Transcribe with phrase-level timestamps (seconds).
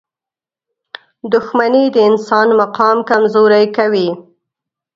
[1.33, 4.09] •دښمني د انسان مقام کمزوری کوي.